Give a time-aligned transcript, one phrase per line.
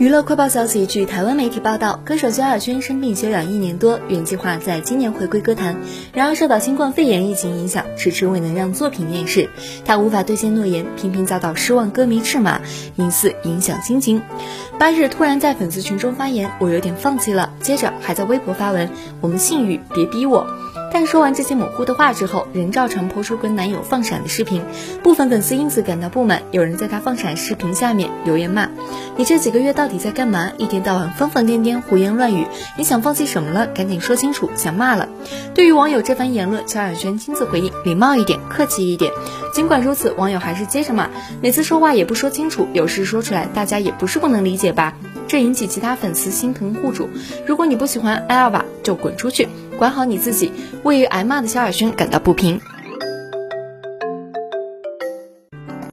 [0.00, 5.76] 娱乐快报消息，据台湾媒体报道，歌手萧亚轩生病休养一年多，原计划在今年回归歌坛，
[6.14, 9.50] 然而受到新冠肺炎疫情影响，迟迟未能让作品面世。
[9.84, 12.62] 他无法兑现诺言，频频遭到失望歌迷斥骂，
[12.96, 14.22] 疑似影响心情。
[14.78, 18.88] 八日突然在粉丝群中发言：“我有点放弃了。”接着还在微博发文
[19.20, 20.46] ：“我们信誉，别逼我。”
[20.92, 24.62] 但说完这些模糊的话之后，任照常抛出跟男友放闪的视频，
[25.02, 28.68] 部分粉丝因此感到不满，有人在他放闪视频下面留言骂
[29.16, 30.50] ：“你这几个月到底在干嘛？
[30.58, 33.66] 一天到晚疯疯癫癫，胡言乱语，你想放弃什么了？
[33.68, 35.08] 赶紧说清楚！”想骂了。
[35.54, 39.12] 对于网友这番言论，萧亚轩亲自回应：“礼貌一点，客气一点。”
[39.54, 41.08] 尽管如此，网友还是接着骂
[41.40, 44.94] ：“每次说话也不说清楚，有事说出来，大家也不是不能理解吧？”
[45.28, 47.08] 这引起其他粉丝心疼护主。
[47.46, 49.48] 如果你不喜欢艾尔瓦，就滚出去。
[49.80, 50.52] 管好你自己，
[50.82, 52.60] 为于挨骂的萧亚轩感到不平。